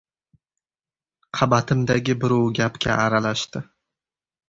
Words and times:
Qabatimdagi 1.41 2.17
birov 2.25 2.51
gapga 2.61 2.99
aralashdi: 3.07 3.67